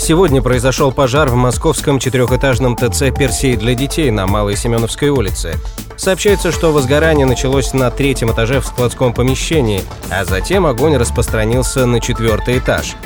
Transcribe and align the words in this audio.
Сегодня 0.00 0.40
произошел 0.40 0.92
пожар 0.92 1.28
в 1.28 1.34
московском 1.34 1.98
четырехэтажном 1.98 2.74
ТЦ 2.74 3.14
«Персей 3.16 3.54
для 3.54 3.74
детей» 3.74 4.10
на 4.10 4.26
Малой 4.26 4.56
Семеновской 4.56 5.10
улице. 5.10 5.56
Сообщается, 5.98 6.52
что 6.52 6.72
возгорание 6.72 7.26
началось 7.26 7.74
на 7.74 7.90
третьем 7.90 8.32
этаже 8.32 8.60
в 8.60 8.66
складском 8.66 9.12
помещении, 9.12 9.82
а 10.10 10.24
затем 10.24 10.64
огонь 10.64 10.96
распространился 10.96 11.84
на 11.84 12.00
четвертый 12.00 12.58
этаж. 12.58 12.96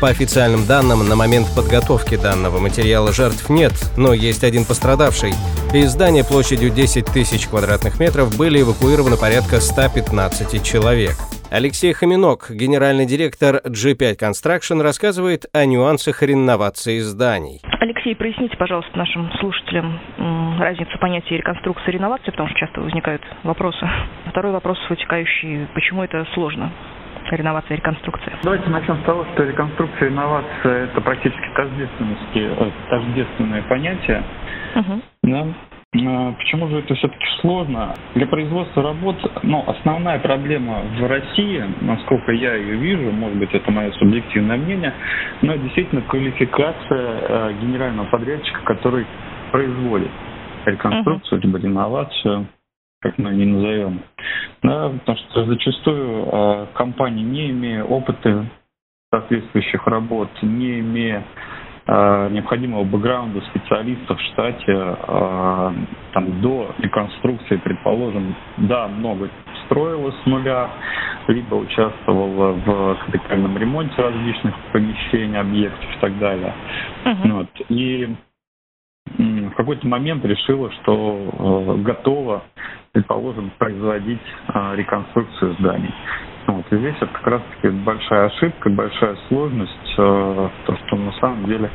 По 0.00 0.08
официальным 0.08 0.64
данным, 0.64 1.06
на 1.06 1.16
момент 1.16 1.48
подготовки 1.56 2.14
данного 2.16 2.60
материала 2.60 3.12
жертв 3.12 3.48
нет, 3.48 3.72
но 3.96 4.14
есть 4.14 4.44
один 4.44 4.64
пострадавший. 4.64 5.34
Из 5.72 5.90
здания 5.90 6.22
площадью 6.22 6.70
10 6.70 7.06
тысяч 7.06 7.48
квадратных 7.48 7.98
метров 7.98 8.34
были 8.36 8.60
эвакуированы 8.60 9.16
порядка 9.16 9.60
115 9.60 10.62
человек. 10.62 11.16
Алексей 11.54 11.92
Хоминок, 11.92 12.50
генеральный 12.50 13.06
директор 13.06 13.62
G5 13.62 14.18
Construction, 14.18 14.82
рассказывает 14.82 15.46
о 15.52 15.64
нюансах 15.64 16.20
реновации 16.20 16.98
зданий. 16.98 17.60
Алексей, 17.78 18.16
проясните, 18.16 18.56
пожалуйста, 18.56 18.90
нашим 18.98 19.30
слушателям 19.38 20.00
разницу 20.58 20.98
понятия 20.98 21.36
реконструкции 21.36 21.90
и 21.90 21.92
реновации, 21.92 22.32
потому 22.32 22.48
что 22.48 22.58
часто 22.58 22.80
возникают 22.80 23.22
вопросы. 23.44 23.88
Второй 24.30 24.50
вопрос 24.50 24.78
вытекающий, 24.90 25.68
почему 25.74 26.02
это 26.02 26.26
сложно? 26.34 26.72
реновация 27.30 27.74
и 27.74 27.78
реконструкция? 27.78 28.36
Давайте 28.42 28.68
начнем 28.68 28.96
с 28.98 29.04
того, 29.04 29.24
что 29.32 29.44
реконструкция 29.44 30.08
и 30.08 30.12
инновация– 30.12 30.84
это 30.86 31.00
практически 31.00 31.48
тождественности, 31.56 32.36
э, 32.36 32.70
тождественное 32.90 33.62
понятие. 33.62 34.22
Угу. 34.76 35.02
Да? 35.22 35.46
А, 35.94 36.32
почему 36.32 36.68
же 36.68 36.78
это 36.78 36.94
все-таки 36.94 37.24
сложно? 37.40 37.94
Для 38.14 38.26
производства 38.26 38.82
работ, 38.82 39.16
ну, 39.42 39.62
основная 39.66 40.18
проблема 40.18 40.82
в 40.98 41.06
России, 41.06 41.64
насколько 41.82 42.32
я 42.32 42.54
ее 42.56 42.76
вижу, 42.76 43.12
может 43.12 43.38
быть, 43.38 43.52
это 43.52 43.70
мое 43.70 43.92
субъективное 43.92 44.56
мнение, 44.56 44.92
но 45.42 45.54
действительно 45.54 46.02
квалификация 46.02 47.20
э, 47.20 47.52
генерального 47.60 48.06
подрядчика, 48.06 48.60
который 48.64 49.06
производит 49.52 50.10
реконструкцию, 50.66 51.40
либо 51.42 51.58
реновацию, 51.58 52.46
как 53.00 53.16
мы 53.18 53.32
не 53.34 53.44
назовем. 53.44 54.00
Да, 54.62 54.88
потому 54.88 55.18
что 55.18 55.44
зачастую 55.44 56.26
э, 56.26 56.66
компании, 56.74 57.22
не 57.22 57.50
имея 57.50 57.84
опыта 57.84 58.46
соответствующих 59.12 59.86
работ, 59.86 60.28
не 60.42 60.80
имея 60.80 61.22
Э, 61.22 61.53
необходимого 61.86 62.84
бэкграунда 62.84 63.40
специалистов 63.42 64.18
в 64.18 64.22
штате 64.32 64.72
э, 64.72 65.72
там, 66.12 66.40
до 66.40 66.74
реконструкции, 66.78 67.56
предположим, 67.56 68.34
да, 68.56 68.88
много 68.88 69.28
строилось 69.66 70.14
с 70.22 70.26
нуля, 70.26 70.70
либо 71.28 71.54
участвовала 71.56 72.52
в 72.52 72.98
капитальном 73.06 73.56
ремонте 73.58 73.94
различных 74.00 74.54
помещений, 74.72 75.38
объектов 75.38 75.84
и 75.84 76.00
так 76.00 76.18
далее. 76.18 76.54
Uh-huh. 77.04 77.32
Вот. 77.32 77.48
И 77.68 78.14
в 79.18 79.50
какой-то 79.56 79.86
момент 79.86 80.24
решила, 80.24 80.70
что 80.72 81.76
э, 81.76 81.82
готова, 81.82 82.44
предположим, 82.92 83.50
производить 83.58 84.20
э, 84.48 84.76
реконструкцию 84.76 85.54
зданий. 85.60 85.92
Вот. 86.46 86.64
И 86.72 86.76
здесь 86.76 86.96
это 86.96 87.06
как 87.06 87.26
раз-таки 87.26 87.68
большая 87.70 88.26
ошибка, 88.26 88.70
большая 88.70 89.16
сложность, 89.28 89.94
э, 89.96 90.48
то, 90.66 90.76
что 90.86 90.96
на 90.96 91.12
самом 91.12 91.46
деле 91.46 91.70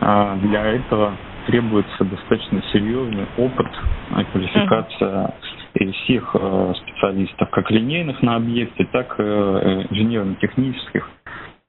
э, 0.00 0.36
для 0.42 0.64
этого 0.64 1.12
требуется 1.46 2.04
достаточно 2.04 2.62
серьезный 2.72 3.26
опыт, 3.36 3.66
э, 4.10 4.24
квалификация 4.32 5.34
и 5.74 5.92
всех 5.92 6.30
э, 6.34 6.72
специалистов, 6.76 7.50
как 7.50 7.70
линейных 7.70 8.22
на 8.22 8.36
объекте, 8.36 8.84
так 8.92 9.18
и 9.18 9.22
э, 9.22 9.86
инженерно-технических 9.90 11.08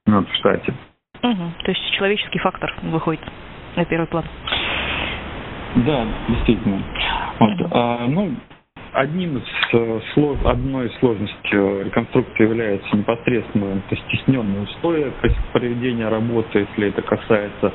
ну, 0.06 0.24
в 0.24 0.34
штате. 0.36 0.74
Угу. 1.22 1.52
То 1.64 1.70
есть 1.70 1.92
человеческий 1.92 2.38
фактор 2.38 2.74
выходит 2.82 3.20
на 3.76 3.84
первый 3.84 4.06
план. 4.06 4.24
Да, 5.76 6.06
действительно. 6.28 6.82
Вот. 7.38 7.68
А, 7.70 8.06
ну, 8.08 8.34
Одним 8.92 9.38
из 9.38 9.44
э, 9.72 10.00
одной 10.44 10.88
из 10.88 10.98
сложностей 10.98 11.50
э, 11.52 11.84
реконструкции 11.84 12.42
является 12.42 12.96
непосредственно 12.96 13.80
стесненные 13.88 14.62
условия 14.62 15.12
проведения 15.52 16.08
работы. 16.08 16.66
Если 16.68 16.88
это 16.88 17.00
касается 17.02 17.72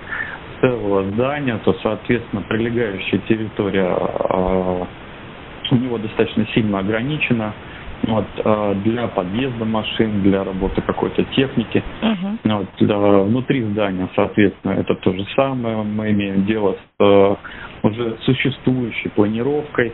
целого 0.59 1.09
здания, 1.11 1.57
то, 1.63 1.73
соответственно, 1.81 2.41
прилегающая 2.41 3.19
территория 3.29 3.95
э, 3.95 4.85
у 5.71 5.75
него 5.75 5.97
достаточно 5.99 6.45
сильно 6.53 6.79
ограничена. 6.79 7.53
Вот, 8.07 8.25
для 8.83 9.07
подъезда 9.07 9.65
машин, 9.65 10.21
для 10.21 10.43
работы 10.43 10.81
какой-то 10.81 11.23
техники. 11.23 11.81
Uh-huh. 12.01 12.57
Вот, 12.57 12.67
для, 12.77 12.97
внутри 12.97 13.63
здания, 13.63 14.09
соответственно, 14.15 14.73
это 14.73 14.93
то 14.95 15.13
же 15.13 15.25
самое. 15.35 15.77
Мы 15.77 16.11
имеем 16.11 16.45
дело 16.45 16.75
с 16.99 17.37
уже 17.83 18.17
существующей 18.25 19.09
планировкой 19.09 19.93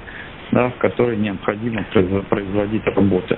да, 0.51 0.69
в 0.69 0.78
которой 0.78 1.17
необходимо 1.17 1.84
производить 2.29 2.85
работы. 2.85 3.38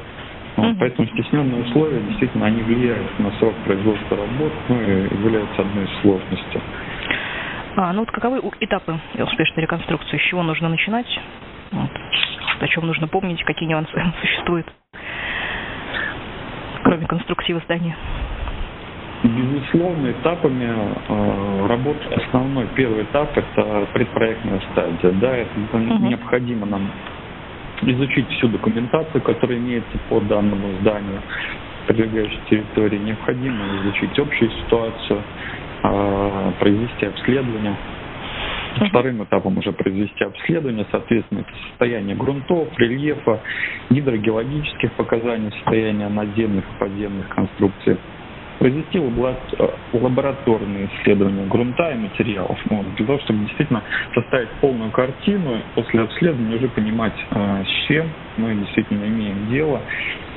Вот, 0.56 0.68
mm 0.68 0.75
Поэтому 0.79 1.07
стесненные 1.07 1.63
условия 1.63 2.01
действительно 2.01 2.46
они 2.46 2.62
влияют 2.62 3.19
на 3.19 3.31
срок 3.34 3.56
производства 3.66 4.18
работ, 4.18 4.53
ну 4.69 4.81
и 4.81 5.03
являются 5.16 5.62
одной 5.62 5.85
из 5.85 6.01
сложностей. 6.01 6.62
А, 7.75 7.91
ну 7.94 8.01
вот 8.01 8.12
каковы 8.12 8.40
этапы 8.59 9.00
успешной 9.18 9.63
реконструкции? 9.63 10.18
С 10.18 10.22
чего 10.22 10.44
нужно 10.44 10.69
начинать? 10.69 11.07
Вот. 11.72 11.90
О 12.59 12.68
чем 12.68 12.85
нужно 12.85 13.07
помнить, 13.07 13.44
какие 13.44 13.68
нюансы 13.68 13.91
существуют, 14.22 14.68
кроме 16.84 17.07
конструктива 17.07 17.59
здания? 17.66 17.95
Безусловно, 19.23 20.11
этапами 20.11 20.67
э, 21.07 21.67
работы 21.67 22.13
основной 22.13 22.67
первый 22.75 23.03
этап 23.03 23.31
это 23.38 23.88
предпроектная 23.94 24.59
стадия. 24.72 25.11
Да, 25.11 25.38
это 25.38 25.50
uh-huh. 25.72 26.07
необходимо 26.09 26.66
нам 26.66 26.91
изучить 27.83 28.28
всю 28.31 28.50
документацию, 28.50 29.22
которая 29.22 29.59
имеется 29.59 29.97
по 30.09 30.19
данному 30.19 30.78
зданию, 30.81 31.22
прилегающей 31.88 32.39
территории. 32.50 32.97
Необходимо 32.97 33.63
изучить 33.81 34.19
общую 34.19 34.51
ситуацию, 34.51 35.22
э, 35.83 36.51
произвести 36.59 37.06
обследование. 37.06 37.78
Uh-huh. 38.75 38.89
Вторым 38.89 39.23
этапом 39.23 39.57
уже 39.57 39.72
произвести 39.72 40.22
обследование, 40.22 40.85
соответственно, 40.91 41.39
это 41.39 41.51
состояние 41.69 42.17
грунтов, 42.17 42.67
рельефа, 42.78 43.39
гидрогеологических 43.89 44.91
показаний, 44.94 45.50
состояния 45.51 46.09
надземных 46.09 46.66
и 46.66 46.79
подземных 46.79 47.29
конструкций 47.29 47.97
произвести 48.63 48.97
э, 48.97 49.68
лабораторные 49.91 50.88
исследования 50.88 51.46
грунта 51.47 51.91
и 51.91 51.97
материалов, 51.97 52.57
вот, 52.69 52.96
для 52.96 53.06
того, 53.06 53.19
чтобы 53.19 53.40
действительно 53.40 53.84
составить 54.16 54.50
полную 54.62 54.90
картину, 54.91 55.57
после 55.75 56.00
обследования 56.00 56.56
уже 56.56 56.69
понимать, 56.69 57.13
э, 57.31 57.63
с 57.66 57.88
чем 57.88 58.07
мы 58.38 58.56
действительно 58.56 59.03
имеем 59.03 59.50
дело 59.50 59.81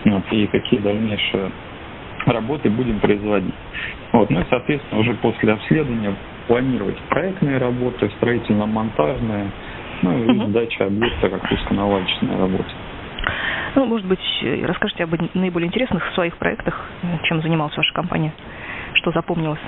вот, 0.06 0.24
и 0.32 0.44
какие 0.48 0.80
дальнейшие 0.80 1.52
работы 2.26 2.68
будем 2.68 2.98
производить. 2.98 3.54
Вот, 4.12 4.28
ну 4.28 4.40
и, 4.40 4.44
соответственно, 4.50 5.02
уже 5.02 5.14
после 5.14 5.52
обследования 5.52 6.16
планировать 6.48 6.98
проектные 7.08 7.58
работы, 7.58 8.10
строительно-монтажные, 8.16 9.52
ну 10.02 10.18
и 10.18 10.30
угу. 10.32 10.48
сдача 10.48 10.86
объекта 10.86 11.28
как 11.28 11.48
пусконаладочная 11.48 12.38
работа. 12.38 12.70
Ну, 13.76 13.84
может 13.84 14.06
быть, 14.06 14.18
расскажите 14.64 15.04
об 15.04 15.14
наиболее 15.34 15.68
интересных 15.68 16.02
своих 16.14 16.38
проектах, 16.38 16.80
чем 17.24 17.42
занималась 17.42 17.76
ваша 17.76 17.92
компания, 17.92 18.32
что 18.94 19.12
запомнилось? 19.12 19.60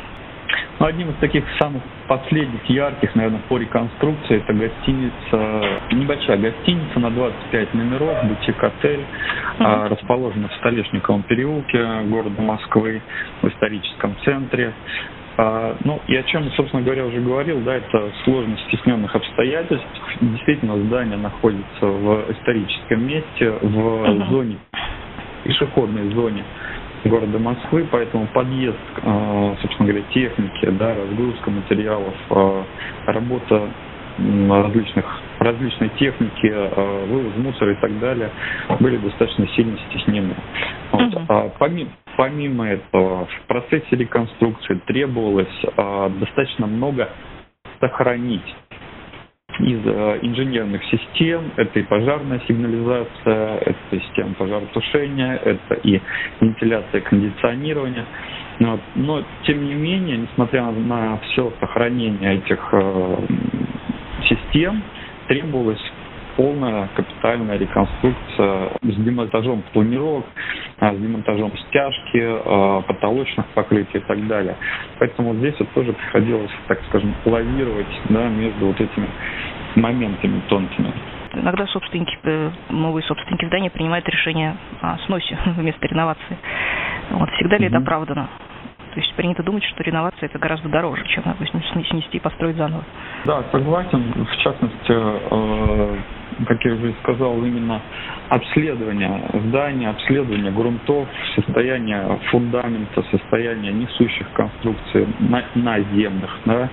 Ну, 0.79 0.87
одним 0.87 1.11
из 1.11 1.17
таких 1.17 1.45
самых 1.59 1.83
последних, 2.07 2.65
ярких, 2.71 3.15
наверное, 3.15 3.43
по 3.49 3.59
реконструкции, 3.59 4.39
это 4.39 4.55
гостиница, 4.55 5.81
небольшая 5.93 6.39
гостиница 6.39 6.99
на 7.01 7.11
25 7.11 7.75
номеров, 7.75 8.25
бутик-отель, 8.25 9.05
uh-huh. 9.59 9.89
расположена 9.89 10.49
в 10.49 10.55
Столешниковом 10.55 11.23
переулке 11.25 11.85
города 12.07 12.41
Москвы, 12.41 13.03
в 13.43 13.49
историческом 13.49 14.17
центре. 14.25 14.73
А, 15.41 15.77
ну, 15.85 16.01
и 16.09 16.17
о 16.17 16.23
чем, 16.25 16.51
собственно 16.57 16.83
говоря, 16.83 17.07
уже 17.07 17.21
говорил, 17.21 17.61
да, 17.61 17.77
это 17.77 18.11
сложность 18.25 18.61
стесненных 18.67 19.15
обстоятельств. 19.15 19.87
Действительно, 20.21 20.77
здание 20.87 21.17
находится 21.17 21.87
в 21.87 22.33
историческом 22.33 23.07
месте, 23.07 23.51
в 23.63 23.79
uh-huh. 23.79 24.31
зоне, 24.31 24.59
пешеходной 25.45 26.13
зоне 26.13 26.43
города 27.05 27.39
Москвы, 27.39 27.87
поэтому 27.89 28.27
подъезд, 28.35 28.77
а, 29.05 29.57
собственно 29.63 29.89
говоря, 29.89 30.05
техники, 30.13 30.71
да, 30.73 30.97
разгрузка 30.97 31.51
материалов, 31.51 32.15
а, 32.31 32.65
работа 33.07 33.69
различных 34.19 35.05
различной 35.39 35.91
техники, 35.91 36.53
вывоз 37.07 37.37
мусора 37.37 37.71
и 37.71 37.77
так 37.77 37.97
далее 38.01 38.31
были 38.81 38.97
достаточно 38.97 39.47
сильно 39.55 39.79
стеснены. 39.89 40.35
Вот. 40.91 41.15
А 41.29 41.49
помимо, 41.57 41.91
помимо 42.19 42.69
этого, 42.69 43.27
в 43.27 43.47
процессе 43.47 43.95
реконструкции 43.95 44.75
требовалось 44.87 45.47
достаточно 46.19 46.67
много 46.67 47.09
сохранить 47.81 48.57
из 49.61 49.81
э, 49.85 50.19
инженерных 50.23 50.83
систем. 50.85 51.53
Это 51.57 51.79
и 51.79 51.83
пожарная 51.85 52.41
сигнализация, 52.49 53.59
это 53.59 53.79
система 53.93 54.35
пожаротушения, 54.35 55.37
это 55.37 55.75
и 55.75 56.01
вентиляция, 56.41 57.01
кондиционирование. 57.03 58.05
Вот. 58.61 58.81
Но, 58.97 59.23
тем 59.45 59.65
не 59.65 59.75
менее, 59.75 60.19
несмотря 60.19 60.71
на 60.73 61.19
все 61.19 61.53
сохранение 61.61 62.39
этих 62.39 62.69
э, 62.73 63.17
систем, 64.29 64.83
требовалось 65.29 65.83
полная 66.37 66.89
капитальная 66.95 67.59
реконструкция 67.59 68.71
с 68.83 68.95
демонтажом 68.95 69.63
планировок, 69.73 70.25
с 70.81 70.97
демонтажом 70.97 71.53
стяжки, 71.69 72.23
а, 72.23 72.83
потолочных 72.83 73.47
покрытий 73.49 73.99
и 73.99 74.01
так 74.01 74.27
далее. 74.27 74.57
Поэтому 74.99 75.35
здесь 75.35 75.55
вот 75.59 75.69
тоже 75.71 75.93
приходилось, 75.93 76.51
так 76.69 76.81
скажем, 76.89 77.15
лавировать 77.25 77.87
да, 78.09 78.29
между 78.29 78.67
вот 78.67 78.81
этими 78.81 79.09
моментами 79.75 80.41
тонкими. 80.49 80.93
Иногда 81.35 81.67
собственники, 81.67 82.19
э, 82.25 82.51
новые 82.71 83.05
собственники 83.05 83.45
здания 83.45 83.71
принимают 83.71 84.09
решение 84.09 84.57
о 84.81 84.99
сносе 85.07 85.39
вместо 85.57 85.87
реновации. 85.87 86.39
Вот, 87.11 87.31
всегда 87.33 87.59
ли 87.59 87.67
mm-hmm. 87.67 87.69
это 87.69 87.79
оправдано? 87.79 88.29
То 88.95 89.01
есть 89.01 89.15
принято 89.15 89.43
думать, 89.43 89.63
что 89.65 89.83
реновация 89.83 90.27
это 90.29 90.39
гораздо 90.39 90.69
дороже, 90.69 91.05
чем, 91.09 91.23
допустим, 91.25 91.63
снести 91.63 92.17
и 92.17 92.21
построить 92.21 92.57
заново. 92.57 92.83
Да, 93.27 93.45
согласен. 93.53 94.27
В 94.27 94.37
частности, 94.39 94.93
э, 94.93 95.97
как 96.47 96.65
я 96.65 96.75
уже 96.75 96.95
сказал, 97.03 97.37
именно 97.45 97.81
обследование 98.29 99.23
здания, 99.47 99.91
обследование 99.91 100.53
грунтов, 100.53 101.09
состояние 101.35 102.19
фундамента, 102.31 103.03
состояние 103.11 103.73
несущих 103.73 104.31
конструкций 104.33 105.07
наземных, 105.55 106.31
да, 106.45 106.71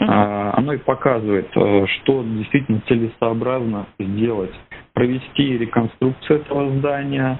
а, 0.00 0.54
оно 0.56 0.72
и 0.72 0.78
показывает, 0.78 1.48
э, 1.54 1.86
что 1.86 2.22
действительно 2.22 2.80
целесообразно 2.88 3.86
сделать. 3.98 4.54
Провести 4.94 5.58
реконструкцию 5.58 6.40
этого 6.40 6.70
здания, 6.78 7.38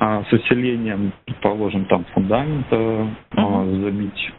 а, 0.00 0.22
с 0.22 0.32
усилением, 0.32 1.12
предположим, 1.26 1.84
там 1.86 2.04
фундамента, 2.14 2.76
uh-huh. 2.76 3.82
забить 3.82 4.32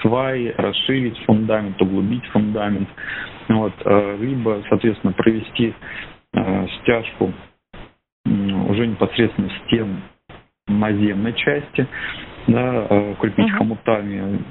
сваи, 0.00 0.54
расширить 0.56 1.18
фундамент, 1.26 1.80
углубить 1.82 2.24
фундамент, 2.28 2.88
вот, 3.48 3.74
э, 3.84 4.16
либо, 4.20 4.62
соответственно, 4.70 5.12
провести 5.12 5.74
стяжку 6.82 7.32
уже 8.26 8.86
непосредственно 8.86 9.50
стен 9.64 10.02
наземной 10.66 11.32
части, 11.34 11.86
да, 12.46 12.86
укрепить 13.12 13.48
uh-huh. 13.50 13.58
хомутами, 13.58 14.42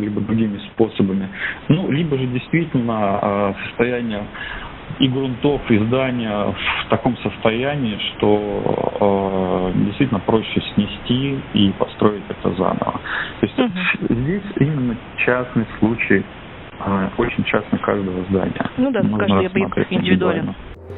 либо 0.00 0.20
другими 0.22 0.58
способами. 0.72 1.28
Ну, 1.68 1.90
либо 1.90 2.16
же 2.16 2.26
действительно 2.26 3.54
состояние 3.66 4.22
и 4.98 5.08
грунтов, 5.08 5.60
и 5.70 5.78
здания 5.78 6.54
в 6.86 6.88
таком 6.90 7.16
состоянии, 7.18 7.98
что 8.16 9.72
э, 9.74 9.78
действительно 9.84 10.20
проще 10.20 10.60
снести 10.74 11.38
и 11.54 11.70
построить 11.78 12.24
это 12.28 12.50
заново. 12.56 13.00
То 13.40 13.46
есть 13.46 13.58
угу. 13.58 14.14
здесь 14.14 14.42
именно 14.56 14.96
частный 15.24 15.66
случай, 15.78 16.24
э, 16.80 17.08
очень 17.16 17.44
частный 17.44 17.78
каждого 17.78 18.24
здания. 18.30 18.70
Ну 18.76 18.90
да, 18.90 19.02
Можно 19.02 19.18
каждый 19.18 19.46
объект 19.46 19.78
индивидуально. 19.90 20.54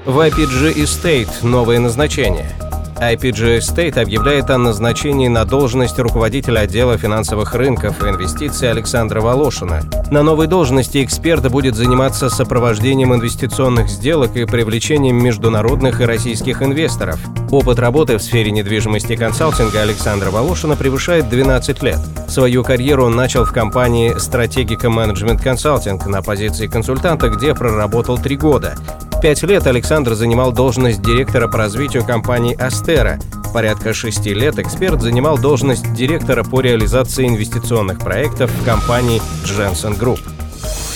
В 0.06 0.18
IPG 0.18 0.82
Estate 0.82 1.46
новое 1.46 1.78
назначение– 1.78 2.46
IPG 3.00 3.60
State 3.60 3.98
объявляет 3.98 4.50
о 4.50 4.58
назначении 4.58 5.28
на 5.28 5.46
должность 5.46 5.98
руководителя 5.98 6.60
отдела 6.60 6.98
финансовых 6.98 7.54
рынков 7.54 8.04
и 8.04 8.08
инвестиций 8.10 8.70
Александра 8.70 9.22
Волошина. 9.22 9.80
На 10.10 10.22
новой 10.22 10.46
должности 10.46 11.02
эксперт 11.02 11.50
будет 11.50 11.76
заниматься 11.76 12.28
сопровождением 12.28 13.14
инвестиционных 13.14 13.88
сделок 13.88 14.36
и 14.36 14.44
привлечением 14.44 15.16
международных 15.16 16.02
и 16.02 16.04
российских 16.04 16.62
инвесторов. 16.62 17.18
Опыт 17.50 17.78
работы 17.78 18.18
в 18.18 18.22
сфере 18.22 18.50
недвижимости 18.50 19.14
и 19.14 19.16
консалтинга 19.16 19.80
Александра 19.80 20.30
Волошина 20.30 20.76
превышает 20.76 21.30
12 21.30 21.82
лет. 21.82 21.98
Свою 22.28 22.62
карьеру 22.62 23.06
он 23.06 23.16
начал 23.16 23.46
в 23.46 23.52
компании 23.52 24.14
Strategica 24.16 24.94
Management 24.94 25.42
Consulting 25.42 26.06
на 26.06 26.20
позиции 26.20 26.66
консультанта, 26.66 27.30
где 27.30 27.54
проработал 27.54 28.18
три 28.18 28.36
года. 28.36 28.76
Пять 29.22 29.42
лет 29.42 29.66
Александр 29.66 30.14
занимал 30.14 30.50
должность 30.50 31.02
директора 31.02 31.46
по 31.46 31.58
развитию 31.58 32.04
компании 32.04 32.58
«Астера». 32.58 33.18
Порядка 33.52 33.92
шести 33.92 34.32
лет 34.32 34.58
эксперт 34.58 35.02
занимал 35.02 35.36
должность 35.36 35.92
директора 35.92 36.42
по 36.42 36.60
реализации 36.60 37.28
инвестиционных 37.28 37.98
проектов 37.98 38.50
в 38.50 38.64
компании 38.64 39.20
Jensen 39.44 39.98
Group. 39.98 40.20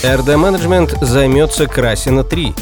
RD 0.03 0.35
Management 0.35 1.05
займется 1.05 1.67
Красина-3, 1.67 2.55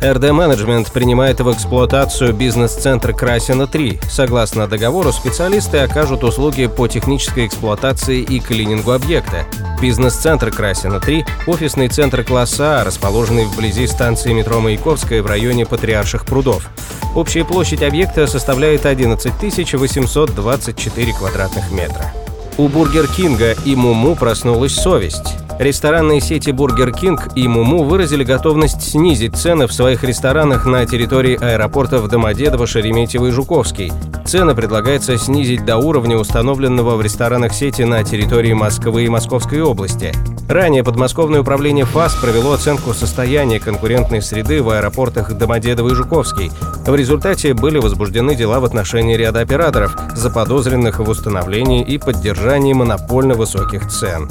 RD 0.00 0.30
Management 0.30 0.90
принимает 0.92 1.40
в 1.40 1.52
эксплуатацию 1.52 2.32
бизнес-центр 2.32 3.12
Красина-3. 3.12 4.02
Согласно 4.08 4.66
договору, 4.66 5.12
специалисты 5.12 5.78
окажут 5.78 6.24
услуги 6.24 6.66
по 6.66 6.88
технической 6.88 7.46
эксплуатации 7.46 8.22
и 8.22 8.40
клинингу 8.40 8.92
объекта. 8.92 9.44
Бизнес-центр 9.80 10.50
Красина-3– 10.50 11.26
офисный 11.46 11.88
центр 11.88 12.22
класса 12.22 12.80
А, 12.80 12.84
расположенный 12.84 13.46
вблизи 13.46 13.86
станции 13.86 14.32
метро 14.32 14.60
Маяковская 14.60 15.22
в 15.22 15.26
районе 15.26 15.64
Патриарших 15.64 16.26
прудов. 16.26 16.68
Общая 17.14 17.44
площадь 17.44 17.82
объекта 17.82 18.26
составляет 18.26 18.84
11 18.84 19.32
824 19.72 21.12
квадратных 21.14 21.70
метра. 21.72 22.12
У 22.58 22.68
Бургер 22.68 23.06
Кинга 23.08 23.56
и 23.64 23.74
Муму 23.74 24.16
проснулась 24.16 24.74
совесть. 24.74 25.39
Ресторанные 25.60 26.22
сети 26.22 26.48
Burger 26.48 26.90
King 26.90 27.20
и 27.34 27.46
Муму 27.46 27.84
выразили 27.84 28.24
готовность 28.24 28.80
снизить 28.80 29.36
цены 29.36 29.66
в 29.66 29.74
своих 29.74 30.02
ресторанах 30.02 30.64
на 30.64 30.86
территории 30.86 31.36
аэропортов 31.38 32.08
Домодедово, 32.08 32.66
Шереметьево 32.66 33.26
и 33.26 33.30
Жуковский. 33.30 33.92
Цены 34.24 34.54
предлагается 34.54 35.18
снизить 35.18 35.66
до 35.66 35.76
уровня, 35.76 36.16
установленного 36.16 36.96
в 36.96 37.02
ресторанах 37.02 37.52
сети 37.52 37.82
на 37.82 38.02
территории 38.04 38.54
Москвы 38.54 39.04
и 39.04 39.10
Московской 39.10 39.60
области. 39.60 40.14
Ранее 40.48 40.82
подмосковное 40.82 41.42
управление 41.42 41.84
ФАС 41.84 42.14
провело 42.14 42.52
оценку 42.52 42.94
состояния 42.94 43.60
конкурентной 43.60 44.22
среды 44.22 44.62
в 44.62 44.70
аэропортах 44.70 45.34
Домодедово 45.34 45.90
и 45.90 45.94
Жуковский. 45.94 46.50
В 46.86 46.94
результате 46.94 47.52
были 47.52 47.76
возбуждены 47.76 48.34
дела 48.34 48.60
в 48.60 48.64
отношении 48.64 49.14
ряда 49.14 49.40
операторов, 49.40 49.94
заподозренных 50.14 51.00
в 51.00 51.08
установлении 51.10 51.84
и 51.84 51.98
поддержании 51.98 52.72
монопольно 52.72 53.34
высоких 53.34 53.90
цен. 53.90 54.30